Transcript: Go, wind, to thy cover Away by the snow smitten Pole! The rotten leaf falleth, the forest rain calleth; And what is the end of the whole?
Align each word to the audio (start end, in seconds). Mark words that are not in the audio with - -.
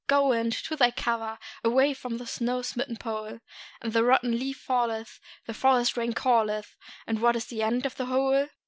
Go, 0.07 0.29
wind, 0.29 0.51
to 0.53 0.75
thy 0.75 0.89
cover 0.89 1.37
Away 1.63 1.93
by 1.93 2.09
the 2.17 2.25
snow 2.25 2.63
smitten 2.63 2.97
Pole! 2.97 3.39
The 3.83 4.03
rotten 4.03 4.31
leaf 4.31 4.57
falleth, 4.57 5.19
the 5.45 5.53
forest 5.53 5.95
rain 5.95 6.13
calleth; 6.13 6.75
And 7.05 7.21
what 7.21 7.35
is 7.35 7.45
the 7.45 7.61
end 7.61 7.85
of 7.85 7.97
the 7.97 8.07
whole? 8.07 8.47